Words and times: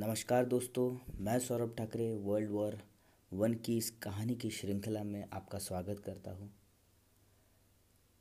नमस्कार 0.00 0.44
दोस्तों, 0.44 1.14
मैं 1.20 1.38
Saurabh 1.38 1.74
Thackeray 1.78 2.12
world 2.16 2.50
war 2.50 2.76
one 3.32 3.54
की 3.54 3.76
इस 3.78 3.90
कहानी 4.02 4.34
की 4.34 4.50
श्रृंखला 4.50 5.02
में 5.04 5.24
आपका 5.32 5.58
स्वागत 5.58 5.98
करता 5.98 6.30
हूँ। 6.30 6.48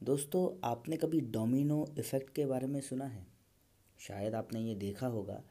दोस्तों, 0.01 0.41
आपने 0.69 0.97
कभी 0.97 1.21
डोमिनो 1.21 1.85
इफ़ेक्ट 1.97 2.33
के 2.35 2.45
बारे 2.45 2.67
में 2.67 2.79
सुना 2.81 3.05
है? 3.05 3.25
शायद 3.99 4.35
आपने 4.35 4.61
ये 4.61 4.73
देखा 4.75 5.07
होगा, 5.07 5.41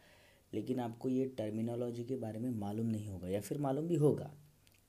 लेकिन 0.52 0.80
आपको 0.80 1.08
ये 1.08 1.24
टर्मिनोलॉजी 1.38 2.04
के 2.04 2.16
बारे 2.16 2.38
में 2.38 2.50
मालूम 2.50 2.86
नहीं 2.86 3.08
होगा, 3.08 3.28
या 3.28 3.40
फिर 3.40 3.58
मालूम 3.58 3.86
भी 3.86 3.96
होगा। 3.96 4.30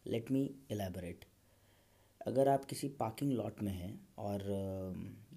लेट 0.05 0.31
मी 0.31 0.43
एलेबरेट 0.71 1.25
अगर 2.21 2.49
आप 2.49 2.65
किसी 2.65 2.89
पार्किंग 2.99 3.31
लॉट 3.31 3.63
में 3.63 3.71
हैं 3.71 3.99
और 4.17 4.43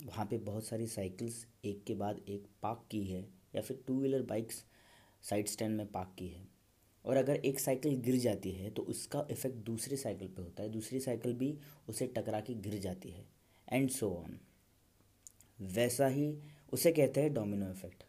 वहाँ 0.05 0.27
पे 0.27 0.39
बहुत 0.41 0.67
सारी 0.67 0.87
साइकिल्स 0.89 1.47
एक 1.65 1.85
के 1.85 1.95
बाद 1.95 2.21
एक 2.29 2.49
पार्क 2.63 2.87
की 2.91 3.05
है, 3.05 3.27
या 3.55 3.63
फिर 3.63 3.83
two 3.87 4.01
wheeler 4.01 4.23
bikes 4.27 4.65
side 5.25 5.49
stand 5.49 5.77
में 5.77 5.87
पार्क 5.87 6.15
की 6.19 6.29
है। 6.29 6.47
और 7.05 7.17
अगर 7.17 7.37
एक 7.37 7.61
साइकिल 7.61 7.97
गिर 7.97 8.17
जाती 8.17 8.51
है 8.51 8.71
तो 8.71 8.83
उसका 8.83 9.27
इफ़ेक्ट 9.31 9.57
दूसरी 9.57 9.97
साइकिल 9.97 10.29
पे 10.29 10.43
होता 10.43 10.63
है। 10.63 10.69
दूसरी 10.69 11.01
साइकिल 11.01 11.35
भी 11.35 11.57
उसे 11.89 12.07
टकरा 12.07 12.41
के 12.41 12.55
गिर 12.55 12.79
जाती 12.79 13.11
है। 13.11 13.27
एंड 13.69 13.91
सो 13.91 14.11
ऑन 14.15 14.39
वैसा 15.61 16.07
ही 16.07 16.35
उसे 16.73 16.93
कहते 16.93 17.21
हैं 17.21 17.33
डोमिनो 17.35 17.71
इफ़ेक्ट। 17.71 18.05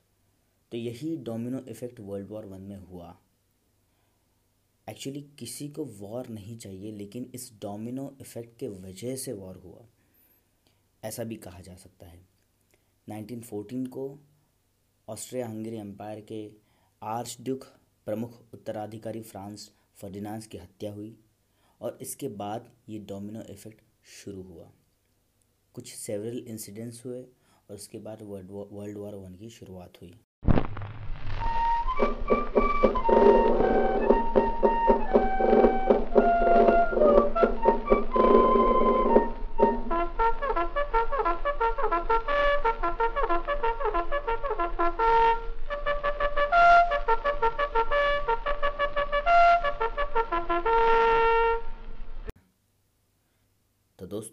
तो 0.71 0.77
यही 0.77 1.16
domino 1.18 1.59
effect 1.59 1.99
world 1.99 2.30
war 2.30 2.45
one 2.45 2.62
में 2.62 2.77
हुआ। 2.77 3.18
एक्चुअली 4.90 5.21
किसी 5.40 5.68
को 5.70 5.85
वॉर 5.85 6.27
नहीं 6.27 6.57
चाहिए, 6.57 6.91
लेकिन 6.91 7.32
इस 7.35 7.52
डोमिनो 7.62 8.16
इफ़ेक्ट 8.21 8.57
के 8.59 8.68
वजह 8.68 9.16
से 9.16 9.34
वॉर 9.34 9.57
हुआ। 9.57 9.85
ऐसा 11.04 11.23
भी 11.23 11.35
कहा 11.35 11.59
जा 11.59 11.76
सकता 11.76 12.05
है। 12.05 12.20
1914 13.07 13.88
को 13.88 14.20
ऑस्ट्रिया 15.07 15.48
हंगरी 15.48 15.76
एम्पायर 15.76 16.21
के 16.21 16.48
आर्च 17.03 17.38
ड्यूक 17.41 17.63
प्रमुख 18.05 18.53
उत्तराधिकारी 18.53 19.21
फ्रांस 19.21 19.70
फर्डिनांस 20.01 20.46
की 20.48 20.57
हत्या 20.57 20.91
हुई 20.93 21.15
और 21.82 21.98
इसके 22.01 22.27
बाद 22.27 22.70
ये 22.90 22.99
डोमिनो 22.99 23.41
इफ़ेक्ट 23.49 23.82
शुरू 24.13 24.43
हुआ। 24.43 24.70
कुछ 25.76 25.93
सेवरल 25.96 26.37
इंसिडेंट्स 26.48 27.05
हुए 27.05 27.21
और 27.21 27.76
उसके 27.76 27.99
बाद 27.99 28.21
वर्ल्ड 28.21 28.51
वर्ल्ड 28.51 28.98
वॉर 28.98 29.15
वन 29.15 29.35
की 29.35 29.49
शुरुआत 29.49 30.01
हुई। 30.01 30.13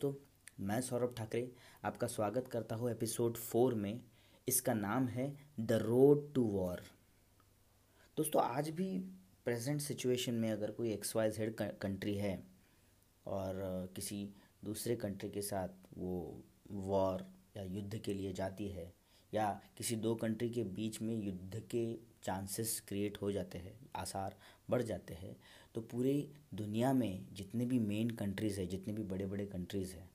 दोस्तों, 0.00 0.64
मैं 0.64 0.80
सौरभ 0.80 1.14
ठाकरे 1.16 1.50
आपका 1.84 2.06
स्वागत 2.06 2.46
करता 2.48 2.76
हूँ 2.76 2.90
एपिसोड 2.90 3.36
फोर 3.36 3.74
में। 3.74 4.00
इसका 4.48 4.74
नाम 4.74 5.08
है 5.08 5.26
द 5.60 5.72
रोड 5.72 6.32
टू 6.34 6.42
वॉर। 6.42 6.80
दोस्तों, 8.16 8.42
आज 8.42 8.70
भी 8.70 8.88
प्रेजेंट 9.44 9.80
सिचुएशन 9.80 10.34
में 10.34 10.50
अगर 10.52 10.70
कोई 10.70 10.92
एक्स 10.92 11.14
वाई 11.16 11.30
जेड 11.30 11.54
कंट्री 11.54 12.14
है 12.14 12.32
और 13.26 13.92
किसी 13.96 14.28
दूसरे 14.64 14.96
कंट्री 14.96 15.30
के 15.30 15.42
साथ 15.42 15.68
वो 15.98 16.44
वॉर 16.70 17.26
या 17.56 17.62
युद्ध 17.64 17.98
के 17.98 18.14
लिए 18.14 18.32
जाती 18.32 18.68
है 18.68 18.92
या 19.32 19.48
किसी 19.76 19.96
दो 19.96 20.14
कंट्री 20.14 20.48
के 20.50 20.64
बीच 20.64 21.00
में 21.02 21.14
युद्ध 21.16 21.62
के 21.70 21.84
चांसेस 22.22 22.80
क्रिएट 22.88 23.18
हो 23.22 23.30
जाते 23.32 23.58
हैं, 23.58 23.74
आसार 23.96 24.36
बढ़ 24.70 24.82
जाते 24.82 25.14
हैं 25.14 25.36
तो 25.74 25.80
पूरी 25.82 26.28
दुनिया 26.54 26.92
में 26.92 27.26
जितने 27.32 27.66
भी 27.66 27.78
मेन 27.78 28.10
कंट्रीज़ 28.10 28.60
है, 28.60 28.66
जितने 28.66 28.94
भी 28.94 29.02
बड़े 29.04 29.26
बड़े 29.26 29.46
कंट्रीज़ 29.46 29.94
हैं, 29.94 30.08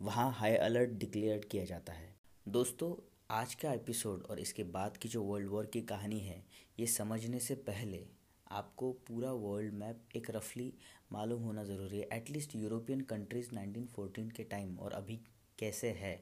वहाँ 0.00 0.30
हाई 0.32 0.54
अलर्ट 0.54 0.90
डिक्लेयर 0.90 1.46
किया 1.50 1.64
जाता 1.64 1.92
है। 1.92 2.14
दोस्तों, 2.46 2.94
आज 3.30 3.54
का 3.54 3.72
एपिसोड 3.72 4.22
और 4.22 4.40
इसके 4.40 4.64
बाद 4.64 4.96
की 4.96 5.08
जो 5.08 5.22
वर्ल्ड 5.22 5.48
वॉर 5.48 5.66
की 5.66 5.80
कहानी 5.82 6.20
है, 6.20 6.42
ये 6.78 6.86
समझने 6.86 7.40
से 7.40 7.54
पहले 7.66 8.04
आपको 8.50 8.90
पूरा 9.06 9.32
वर्ल्ड 9.32 9.74
मैप 9.74 10.16
एक 10.16 10.30
रफली 10.30 10.72
मालूम 11.12 11.42
होना 11.42 11.64
ज़रूरी 11.64 11.98
है। 11.98 12.08
एटलीस्ट 12.12 12.54
यूरोपियन 12.56 13.00
कंट्रीज़ 13.04 13.48
1914 13.50 14.30
के 14.32 14.44
टाइम 14.44 14.78
और 14.78 14.92
अभी 14.92 15.18
कैसे 15.58 15.90
है 15.90 16.14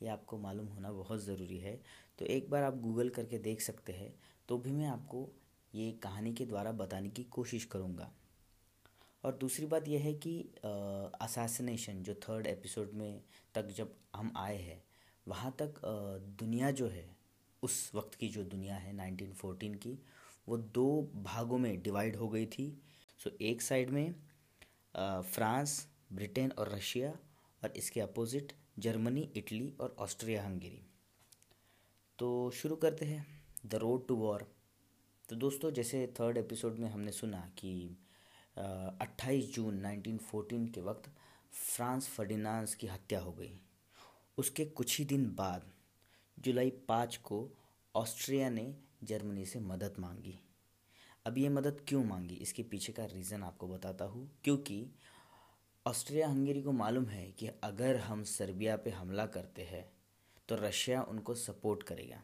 ये 0.00 0.08
आपको 0.08 0.38
मालूम 0.38 0.66
होना 0.66 0.92
बहुत 0.92 1.20
ज़रूरी 1.20 1.58
है। 1.58 1.74
तो 2.18 2.24
एक 2.26 2.48
बार 2.50 2.62
आप 2.62 2.76
गूगल 2.80 3.08
करके 3.08 3.38
देख 3.40 3.60
सकते 3.60 3.92
हैं 3.92 4.14
तो 4.48 4.58
भी 4.58 4.72
मैं 4.72 4.86
आपको 4.86 5.28
ये 5.74 5.90
कहानी 6.02 6.32
के 6.34 6.46
द्वारा 6.46 6.72
बताने 6.72 7.08
की 7.08 7.24
कोशिश 7.30 7.64
करूँगा। 7.64 8.10
और 9.24 9.34
दूसरी 9.36 9.66
बात 9.66 9.88
यह 9.88 10.00
है 10.00 10.12
कि 10.16 10.38
असासिनेशन 11.20 12.02
जो 12.02 12.14
थर्ड 12.22 12.46
एपिसोड 12.46 12.92
में 12.94 13.20
तक 13.54 13.68
जब 13.76 13.94
हम 14.16 14.32
आए 14.36 14.56
हैं 14.56 14.82
वहाँ 15.26 15.54
तक 15.58 15.84
आ, 15.84 16.18
दुनिया 16.38 16.70
जो 16.70 16.88
है 16.88 17.08
उस 17.62 17.90
वक्त 17.94 18.14
की 18.14 18.28
जो 18.28 18.42
दुनिया 18.44 18.76
है 18.76 18.92
1914 18.96 19.76
की 19.76 19.98
वो 20.48 20.56
दो 20.56 20.86
भागों 21.24 21.58
में 21.58 21.82
डिवाइड 21.82 22.16
हो 22.16 22.28
गई 22.28 22.46
थी। 22.46 22.66
सो 23.20 23.30
एक 23.42 23.62
साइड 23.62 23.90
में 23.90 24.14
फ्रांस 24.94 25.86
ब्रिटेन 26.12 26.52
और 26.52 26.68
रशिया 26.68 27.10
और 27.62 27.72
इसके 27.76 28.00
अपोजिट 28.00 28.52
जर्मनी, 28.78 29.20
इटली 29.36 29.72
और 29.80 29.96
ऑस्ट्रिया, 29.98 30.44
हंगेरी। 30.44 30.82
तो 32.18 32.50
शुरू 32.50 32.76
करते 32.76 33.06
हैं। 33.06 33.26
The 33.66 33.74
road 33.74 34.06
to 34.08 34.16
war. 34.16 34.46
तो 35.28 35.36
दोस्तों, 35.36 35.70
जैसे 35.70 36.06
थर्ड 36.20 36.36
एपिसोड 36.36 36.78
में 36.78 36.88
हमने 36.90 37.12
सुना 37.12 37.40
कि 37.58 37.96
28 38.56 39.54
जून 39.54 39.80
1914 39.82 40.68
के 40.68 40.80
वक्त 40.80 41.10
फ्रांस 41.52 42.08
फर्डिनांस 42.08 42.74
की 42.74 42.86
हत्या 42.86 43.20
हो 43.20 43.32
गई। 43.32 43.58
उसके 44.38 44.64
कुछ 44.64 44.98
ही 44.98 45.04
दिन 45.04 45.34
बाद, 45.34 45.70
जुलाई 46.38 46.70
पाँच 46.70 47.16
को 47.16 47.48
ऑस्ट्रिया 47.94 48.50
ने 48.50 48.74
जर्मनी 49.04 49.46
से 49.46 49.60
मदद 49.60 49.94
मांगी। 49.98 50.38
अब 51.26 51.38
ये 51.38 51.48
मदद 51.48 51.80
क्यों 51.88 52.04
मांगी, 52.04 52.34
इसके 52.34 52.62
पीछे 52.62 52.92
का 52.92 53.04
रीज़न 53.04 53.42
आपको 53.42 53.68
बताता 53.68 54.04
हूँ, 54.04 54.30
क्योंकि 54.44 54.90
ऑस्ट्रिया 55.88 56.28
हंगेरी 56.28 56.62
को 56.62 56.72
मालूम 56.72 57.04
है 57.04 57.30
कि 57.32 57.48
अगर 57.64 57.96
हम 57.96 58.22
सर्बिया 58.22 58.76
पे 58.76 58.90
हमला 58.90 59.24
करते 59.26 59.62
हैं 59.62 59.84
तो 60.48 60.56
रशिया 60.56 61.02
उनको 61.02 61.34
सपोर्ट 61.34 61.82
करेगा। 61.82 62.20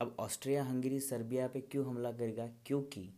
अब 0.00 0.14
ऑस्ट्रिया 0.20 0.64
हंगेरी 0.64 1.00
सर्बिया 1.00 1.48
पे 1.48 1.60
क्यों 1.60 1.86
हमला 1.86 2.12
करेगा? 2.12 2.46
क्योंकि 2.66 3.08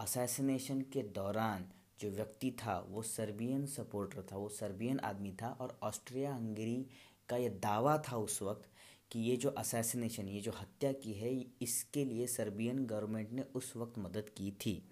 असैसिनेशन 0.00 0.80
के 0.82 1.02
दौरान 1.02 1.68
जो 2.00 2.10
व्यक्ति 2.10 2.50
था, 2.50 2.78
वो 2.88 3.02
सर्बियन 3.02 3.66
सपोर्टर 3.66 4.22
था, 4.22 4.36
वो 4.36 4.48
सर्बियन 4.48 5.00
आदमी 5.00 5.32
था 5.32 5.48
और 5.60 5.78
ऑस्ट्रिया 5.82 6.34
हंगरी 6.34 6.86
का 7.28 7.36
ये 7.36 7.48
दावा 7.48 7.98
था 7.98 8.16
उस 8.16 8.42
वक्त 8.42 8.70
कि 9.12 9.20
ये 9.20 9.36
जो 9.36 9.50
असैसिनेशन, 9.50 10.28
ये 10.28 10.40
जो 10.40 10.52
हत्या 10.60 10.92
की 10.92 11.12
है, 11.12 11.34
इसके 11.62 12.04
लिए 12.04 12.26
सर्बियन 12.26 12.86
गवर्नमेंट 12.86 13.32
ने 13.32 13.42
उस 13.42 13.76
वक्त 13.76 13.98
मदद 13.98 14.30
की 14.36 14.50
थी। 14.50 14.82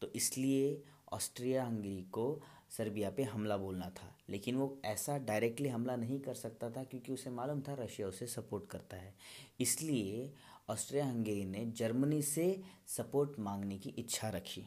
तो 0.00 0.12
इसलिए 0.12 0.82
ऑस्ट्रिया 1.12 1.64
हंगरी 1.64 2.02
को 2.02 2.42
सर्बिया 2.76 3.10
पे 3.10 3.22
हमला 3.22 3.56
बोलना 3.56 3.90
था। 3.90 4.16
लेकिन 4.28 4.56
वो 4.56 4.80
ऐसा 4.84 5.18
डायरेक्टली 5.18 5.68
हमला 5.68 5.96
नहीं 5.96 6.20
कर 6.20 6.34
सकता 6.34 6.70
था 6.70 6.84
क्योंकि 6.84 7.12
उसे 7.12 7.30
मालूम 7.30 7.60
था 7.60 7.74
रशिया 7.74 8.08
उसे 8.08 8.26
सपोर्ट 8.26 8.66
करता 8.70 8.96
है। 8.96 9.14
इसलिए 9.60 10.32
ऑस्ट्रिया 10.68 11.06
हंगेरी 11.06 11.44
ने 11.44 11.66
जर्मनी 11.66 12.22
से 12.22 12.62
सपोर्ट 12.86 13.38
मांगने 13.38 13.78
की 13.78 13.90
इच्छा 13.90 14.28
रखी 14.28 14.64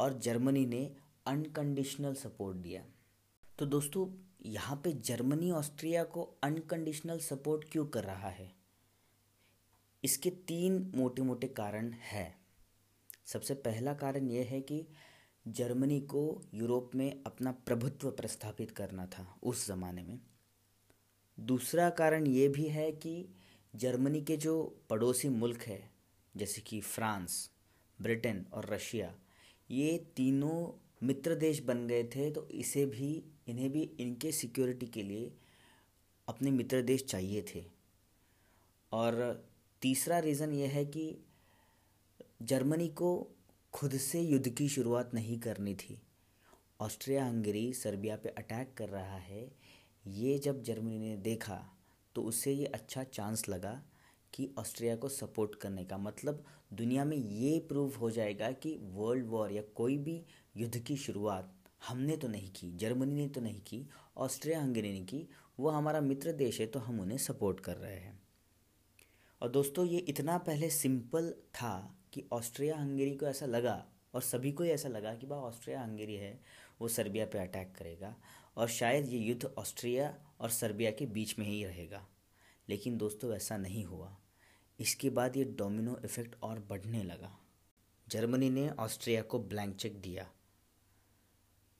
और 0.00 0.18
जर्मनी 0.18 0.66
ने 0.66 0.96
अनकंडीशनल 1.26 2.14
सपोर्ट 2.14 2.56
दिया। 2.56 2.84
तो 3.58 3.66
दोस्तों, 3.66 4.08
यहाँ 4.46 4.80
पे 4.84 4.92
जर्मनी 4.92 5.50
ऑस्ट्रिया 5.50 6.04
को 6.04 6.22
अनकंडीशनल 6.42 7.18
सपोर्ट 7.18 7.64
क्यों 7.72 7.86
कर 7.86 8.04
रहा 8.04 8.28
है? 8.28 8.52
इसके 10.04 10.30
तीन 10.30 10.92
मोटे 10.96 11.22
मोटे 11.22 11.46
कारण 11.46 11.92
हैं। 11.92 12.36
सबसे 13.26 13.54
पहला 13.54 13.94
कारण 13.94 14.28
यह 14.28 14.46
है 14.50 14.60
कि 14.60 14.86
जर्मनी 15.46 16.00
को 16.00 16.42
यूरोप 16.54 16.90
में 16.94 17.22
अपना 17.26 17.52
प्रभुत्व 17.66 18.10
प्रस्थापित 18.10 18.70
करना 18.70 19.06
था 19.06 19.26
उस 19.42 19.66
ज़माने 19.66 20.02
में। 20.02 20.18
दूसरा 21.38 21.88
कारण 21.90 22.26
ये 22.26 22.48
भी 22.48 22.68
है 22.68 22.90
कि 22.92 23.28
जर्मनी 23.74 24.20
के 24.22 24.36
जो 24.36 24.54
पड़ोसी 24.90 25.28
मुल्क 25.28 25.62
है, 25.62 25.90
जैसे 26.36 26.60
कि 26.60 26.80
फ्रांस, 26.80 27.50
ब्रिटेन 27.98 28.44
और 28.52 28.66
रशिया, 28.66 29.14
ये 29.70 29.98
तीनों 30.16 30.80
मित्र 31.06 31.34
देश 31.34 31.62
बन 31.62 31.86
गए 31.86 32.04
थे 32.04 32.30
तो 32.30 32.48
इसे 32.48 32.86
भी, 32.86 33.22
इन्हें 33.48 33.70
भी 33.72 33.82
इनके 34.00 34.32
सिक्योरिटी 34.32 34.86
के 34.86 35.02
लिए 35.02 35.32
अपने 36.28 36.50
मित्र 36.50 36.82
देश 36.82 37.04
चाहिए 37.04 37.44
थे। 37.54 37.64
और 38.92 39.44
तीसरा 39.82 40.18
रीज़न 40.18 40.52
यह 40.52 40.70
है 40.70 40.84
कि 40.84 41.24
जर्मनी 42.42 42.88
को 42.88 43.10
खुद 43.74 43.96
से 43.96 44.20
युद्ध 44.20 44.48
की 44.48 44.68
शुरुआत 44.68 45.14
नहीं 45.14 45.38
करनी 45.38 45.74
थी। 45.74 45.96
ऑस्ट्रिया 46.80 47.24
हंगरी 47.26 47.72
सर्बिया 47.72 48.16
पे 48.16 48.28
अटैक 48.28 48.74
कर 48.76 48.88
रहा 48.88 49.16
है। 49.16 49.42
ये 50.06 50.38
जब 50.38 50.62
जर्मनी 50.62 50.98
ने 50.98 51.16
देखा 51.16 51.58
तो 52.14 52.22
उसे 52.22 52.52
ये 52.52 52.66
अच्छा 52.66 53.02
चांस 53.04 53.48
लगा 53.48 53.72
कि 54.32 54.48
ऑस्ट्रिया 54.58 54.94
को 54.96 55.08
सपोर्ट 55.08 55.54
करने 55.54 55.84
का। 55.84 55.98
मतलब 55.98 56.44
दुनिया 56.72 57.04
में 57.04 57.16
ये 57.16 57.58
प्रूव 57.58 57.96
हो 57.96 58.10
जाएगा 58.10 58.50
कि 58.52 58.76
वर्ल्ड 58.82 59.26
वॉर 59.26 59.52
या 59.52 59.62
कोई 59.74 59.96
भी 59.98 60.20
युद्ध 60.56 60.78
की 60.78 60.96
शुरुआत 60.96 61.52
हमने 61.88 62.16
तो 62.16 62.28
नहीं 62.28 62.50
की, 62.50 62.70
जर्मनी 62.70 63.14
ने 63.14 63.28
तो 63.28 63.40
नहीं 63.40 63.60
की, 63.60 63.86
ऑस्ट्रिया 64.16 64.62
हंगरी 64.62 64.92
ने 64.92 65.00
की। 65.00 65.26
वो 65.60 65.70
हमारा 65.70 66.00
मित्र 66.00 66.32
देश 66.32 66.60
है 66.60 66.66
तो 66.66 66.78
हम 66.78 67.00
उन्हें 67.00 67.18
सपोर्ट 67.18 67.60
कर 67.60 67.76
रहे 67.76 67.96
हैं। 67.96 68.18
और 69.42 69.48
दोस्तों, 69.48 69.86
ये 69.86 69.98
इतना 69.98 70.38
पहले 70.38 70.70
सिंपल 70.70 71.30
था 71.54 71.96
कि 72.14 72.24
ऑस्ट्रिया 72.32 72.76
हंगरी 72.76 73.16
को 73.16 73.26
ऐसा 73.26 73.46
लगा 73.46 73.86
और 74.14 74.22
सभी 74.22 74.52
को 74.52 74.64
ही 74.64 74.70
ऐसा 74.70 74.88
लगा 74.88 75.14
कि 75.14 75.26
बा 75.26 75.36
ऑस्ट्रिया 75.36 75.82
हंगरी 75.82 76.14
है, 76.14 76.40
वो 76.80 76.88
सर्बिया 76.88 77.26
पे 77.26 77.38
अटैक 77.38 77.74
करेगा 77.76 78.16
और 78.56 78.68
शायद 78.68 79.08
ये 79.08 79.18
युद्ध 79.18 79.44
ऑस्ट्रिया 79.44 80.34
और 80.40 80.50
सर्बिया 80.50 80.90
के 80.90 81.06
बीच 81.06 81.38
में 81.38 81.46
ही 81.46 81.64
रहेगा। 81.64 82.08
लेकिन 82.68 82.98
दोस्तों, 82.98 83.36
ऐसा 83.36 83.56
नहीं 83.56 83.84
हुआ। 83.84 84.16
इसके 84.80 85.10
बाद 85.10 85.36
ये 85.36 85.44
डोमिनो 85.44 86.00
इफ़ेक्ट 86.04 86.36
और 86.42 86.58
बढ़ने 86.58 87.02
लगा। 87.02 87.38
जर्मनी 88.08 88.50
ने 88.50 88.70
ऑस्ट्रिया 88.70 89.22
को 89.22 89.38
ब्लैंक 89.38 89.76
चेक 89.76 90.00
दिया। 90.00 90.32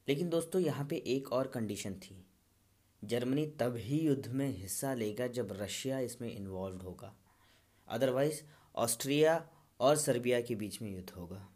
लेकिन 0.09 0.29
दोस्तों, 0.29 0.63
यहाँ 0.63 0.87
पे 0.87 0.97
एक 0.97 1.33
और 1.33 1.47
कंडीशन 1.47 1.95
थी। 1.95 2.27
जर्मनी 3.05 3.47
तब 3.47 3.77
ही 3.77 4.01
युद्ध 4.01 4.29
में 4.29 4.49
हिस्सा 4.49 4.95
लेगा 4.95 5.27
जब 5.27 5.49
रशिया 5.53 5.99
इसमें 5.99 6.33
इन्वॉल्व 6.33 6.81
होगा। 6.81 7.17
अदरवाइज़ 7.89 8.43
ऑस्ट्रिया 8.77 9.51
और 9.81 9.97
सर्बिया 9.97 10.41
के 10.41 10.55
बीच 10.55 10.83
में 10.83 10.91
युद्ध 10.91 11.11
होगा। 11.11 11.49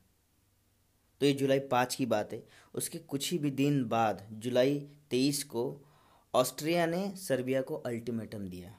तो 1.20 1.26
ये 1.26 1.32
जुलाई 1.32 1.58
पाँच 1.58 1.94
की 1.94 2.06
बात 2.06 2.32
है। 2.32 2.46
उसके 2.74 2.98
कुछ 2.98 3.32
ही 3.32 3.38
भी 3.38 3.50
दिन 3.50 3.84
बाद 3.84 4.28
जुलाई 4.32 4.88
तेईस 5.10 5.44
को 5.44 5.80
ऑस्ट्रिया 6.34 6.86
ने 6.86 7.16
सर्बिया 7.16 7.62
को 7.62 7.74
अल्टीमेटम 7.74 8.48
दिया। 8.48 8.78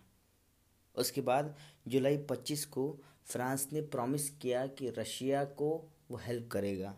उसके 0.95 1.21
बाद 1.21 1.57
जुलाई 1.87 2.17
पच्चीस 2.17 2.65
को 2.65 2.99
फ्रांस 3.25 3.69
ने 3.73 3.81
प्रॉमिस 3.81 4.29
किया 4.29 4.67
कि 4.67 4.89
रशिया 4.89 5.45
को 5.45 5.89
वो 6.11 6.17
हेल्प 6.17 6.49
करेगा। 6.51 6.97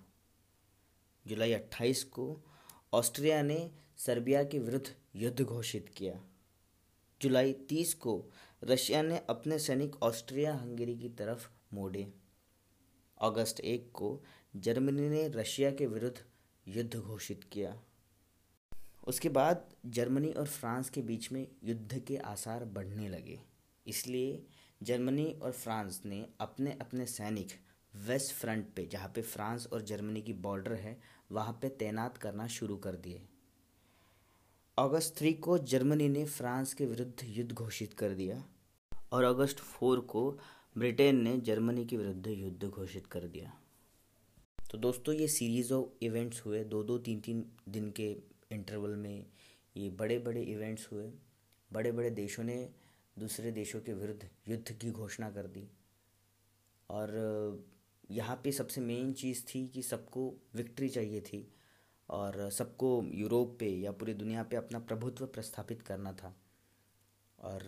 जुलाई 1.27 1.53
अट्ठाईस 1.53 2.03
को 2.03 2.41
ऑस्ट्रिया 2.93 3.41
ने 3.41 3.71
सर्बिया 3.97 4.43
के 4.43 4.59
विरुद्ध 4.59 4.95
युद्ध 5.15 5.41
घोषित 5.41 5.89
किया। 5.97 6.23
जुलाई 7.21 7.53
तीस 7.53 7.93
को 7.93 8.25
रशिया 8.63 9.01
ने 9.01 9.21
अपने 9.29 9.59
सैनिक 9.59 10.03
ऑस्ट्रिया 10.03 10.55
हंगेरी 10.55 10.99
की 10.99 11.09
तरफ़ 11.09 11.49
मोड़े। 11.73 12.13
अगस्त 13.21 13.59
एक 13.59 13.91
को 13.91 14.23
जर्मनी 14.55 15.09
ने 15.09 15.27
रशिया 15.27 15.71
के 15.71 15.87
विरुद्ध 15.87 16.17
युद्ध 16.67 16.95
घोषित 16.95 17.43
किया। 17.43 17.81
उसके 19.07 19.29
बाद 19.29 19.69
जर्मनी 19.85 20.31
और 20.31 20.47
फ्रांस 20.47 20.89
के 20.89 21.01
बीच 21.01 21.31
में 21.31 21.47
युद्ध 21.63 21.99
के 21.99 22.17
आसार 22.17 22.65
बढ़ने 22.65 23.09
लगे। 23.09 23.39
इसलिए 23.87 24.43
जर्मनी 24.83 25.33
और 25.33 25.51
फ्रांस 25.51 26.01
ने 26.05 26.25
अपने 26.39 26.77
अपने 26.81 27.05
सैनिक 27.05 27.47
वेस्ट 27.95 28.33
फ्रंट 28.33 28.73
पे, 28.75 28.85
जहाँ 28.85 29.11
पे 29.15 29.21
फ्रांस 29.21 29.67
और 29.73 29.81
जर्मनी 29.81 30.21
की 30.21 30.33
बॉर्डर 30.33 30.73
है, 30.73 31.01
वहाँ 31.31 31.59
पे 31.61 31.69
तैनात 31.69 32.17
करना 32.17 32.47
शुरू 32.47 32.77
कर 32.77 32.95
दिए। 32.95 33.21
अगस्त 34.77 35.17
थ्री 35.17 35.33
को 35.33 35.57
जर्मनी 35.57 36.09
ने 36.09 36.25
फ्रांस 36.25 36.73
के 36.73 36.85
विरुद्ध 36.85 37.13
युद्ध 37.23 37.51
घोषित 37.51 37.93
कर 37.93 38.09
दिया 38.09 38.45
और 39.11 39.23
अगस्त 39.23 39.57
फोर 39.57 39.99
को 39.99 40.39
ब्रिटेन 40.77 41.21
ने 41.21 41.37
जर्मनी 41.37 41.85
के 41.85 41.97
विरुद्ध 41.97 42.27
युद्ध 42.27 42.65
घोषित 42.65 43.07
कर 43.07 43.27
दिया। 43.27 43.61
तो 44.71 44.77
दोस्तों, 44.77 45.15
ये 45.15 45.27
सीरीज़ 45.27 45.73
ऑफ़ 45.73 45.89
इवेंट्स 46.01 46.45
हुए। 46.45 46.63
दो 46.63 46.83
दो 46.83 46.97
तीन 46.97 47.19
तीन 47.19 47.51
दिन 47.69 47.91
के 47.91 48.17
इंटरवल 48.51 48.95
में 48.95 49.25
ये 49.77 49.89
बड़े 49.89 50.19
बड़े 50.19 50.43
इवेंट्स 50.43 50.91
हुए। 50.91 51.13
बड़े 51.73 51.91
बड़े 51.91 52.09
देशों 52.09 52.43
ने 52.43 52.69
दूसरे 53.19 53.51
देशों 53.51 53.81
के 53.81 53.93
विरुद्ध 53.93 54.29
युद्ध 54.47 54.71
की 54.71 54.91
घोषणा 54.91 55.29
कर 55.29 55.47
दी। 55.47 55.67
और 56.89 57.65
यहाँ 58.11 58.41
पे 58.43 58.51
सबसे 58.51 58.81
मेन 58.81 59.13
चीज़ 59.13 59.43
थी 59.45 59.67
कि 59.67 59.81
सबको 59.81 60.35
विक्ट्री 60.55 60.89
चाहिए 60.89 61.21
थी। 61.21 61.53
और 62.09 62.49
सबको 62.49 63.03
यूरोप 63.13 63.57
पे 63.59 63.69
या 63.69 63.91
पूरी 63.91 64.13
दुनिया 64.13 64.43
पे 64.43 64.55
अपना 64.55 64.79
प्रभुत्व 64.79 65.27
प्रस्थापित 65.27 65.81
करना 65.81 66.13
था। 66.13 66.35
और 67.39 67.61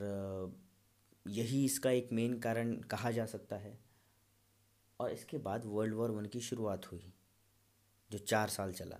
यही 1.26 1.64
इसका 1.66 1.92
एक 1.92 2.12
मेन 2.12 2.38
कारण 2.40 2.74
कहा 2.84 3.12
जा 3.12 3.26
सकता 3.26 3.56
है। 3.56 3.78
और 5.00 5.12
इसके 5.12 5.38
बाद 5.38 5.66
वर्ल्ड 5.66 5.94
वॉर 5.94 6.12
वन 6.12 6.26
की 6.26 6.40
शुरुआत 6.42 6.92
हुई, 6.92 7.14
जो 8.12 8.18
चार 8.18 8.50
साल 8.50 8.74
चला। 8.74 9.00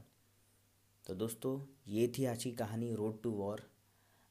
तो 1.06 1.16
दोस्तों, 1.16 1.60
ये 1.88 2.08
थी 2.18 2.26
आज 2.26 2.44
की 2.44 2.52
कहानी 2.52 2.94
रोड 2.94 3.22
टू 3.24 3.32
वॉर 3.32 3.62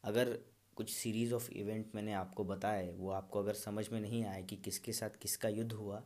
अगर 0.04 0.38
कुछ 0.76 0.90
सीरीज़ 0.90 1.32
ऑफ़ 1.34 1.50
इवेंट 1.52 1.94
मैंने 1.94 2.12
आपको 2.12 2.44
बताए, 2.44 2.90
वो 2.90 3.10
आपको 3.10 3.38
अगर 3.38 3.54
समझ 3.54 3.88
में 3.88 4.00
नहीं 4.00 4.24
आए 4.24 4.42
कि 4.42 4.56
किसके 4.56 4.92
साथ 4.92 5.18
किसका 5.22 5.48
युद्ध 5.48 5.72
हुआ 5.72 6.02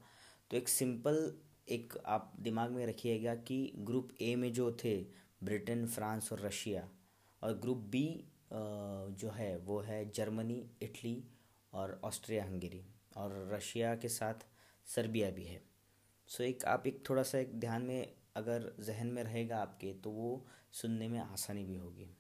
तो 0.50 0.56
एक 0.56 0.68
सिंपल 0.68 1.32
एक 1.68 1.96
आप 2.06 2.32
दिमाग 2.40 2.70
में 2.70 2.86
रखिएगा 2.86 3.34
कि 3.34 3.72
ग्रुप 3.78 4.08
ए 4.20 4.34
में 4.36 4.52
जो 4.52 4.70
थे 4.84 4.96
ब्रिटेन 5.42 5.86
फ्रांस 5.86 6.32
और 6.32 6.40
रशिया 6.40 6.88
और 7.42 7.54
ग्रुप 7.58 7.78
बी 7.90 8.08
जो 8.52 9.30
है, 9.30 9.56
वो 9.56 9.80
है 9.80 10.04
जर्मनी 10.10 10.64
इटली 10.82 11.22
और 11.76 12.00
ऑस्ट्रिया 12.04 12.44
हंगेरी 12.44 12.84
और 13.16 13.50
रशिया 13.52 13.94
के 13.94 14.08
साथ 14.08 14.46
सर्बिया 14.86 15.30
भी 15.30 15.44
है। 15.44 15.62
सो 16.28 16.44
एक 16.44 16.64
आप 16.64 16.86
एक 16.86 17.02
थोड़ा 17.10 17.22
सा 17.22 17.38
एक 17.38 17.60
ध्यान 17.60 17.82
में 17.82 18.12
अगर 18.36 18.72
जहन 18.80 19.06
में 19.06 19.22
रहेगा 19.24 19.58
आपके 19.58 19.92
तो 19.94 20.10
वो 20.10 20.46
सुनने 20.72 21.08
में 21.08 21.18
आसानी 21.20 21.64
भी 21.64 21.76
होगी। 21.76 22.10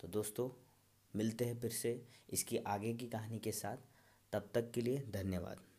तो 0.00 0.08
दोस्तों, 0.08 0.48
मिलते 1.16 1.44
हैं 1.44 1.60
फिर 1.60 1.70
से 1.70 2.08
इसकी 2.30 2.56
आगे 2.56 2.94
की 2.94 3.06
कहानी 3.06 3.38
के 3.38 3.52
साथ। 3.52 3.76
तब 4.32 4.50
तक 4.54 4.70
के 4.70 4.80
लिए 4.80 5.06
धन्यवाद। 5.10 5.69